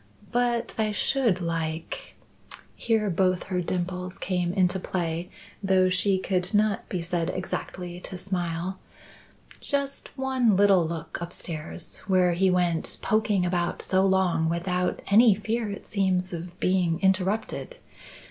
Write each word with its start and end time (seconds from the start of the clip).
But 0.31 0.73
I 0.79 0.91
should 0.91 1.41
like" 1.41 2.15
here 2.75 3.07
both 3.11 3.43
her 3.43 3.61
dimples 3.61 4.17
came 4.17 4.51
into 4.51 4.79
play 4.79 5.29
though 5.61 5.89
she 5.89 6.17
could 6.17 6.55
not 6.55 6.89
be 6.89 7.03
said 7.03 7.29
exactly 7.29 7.99
to 7.99 8.17
smile 8.17 8.79
"just 9.59 10.09
one 10.17 10.55
little 10.55 10.87
look 10.87 11.19
upstairs, 11.21 11.99
where 12.07 12.33
he 12.33 12.49
went 12.49 12.97
poking 13.03 13.45
about 13.45 13.83
so 13.83 14.03
long 14.03 14.49
without 14.49 15.03
any 15.05 15.35
fear 15.35 15.69
it 15.69 15.85
seems 15.85 16.33
of 16.33 16.59
being 16.59 16.99
interrupted. 17.01 17.77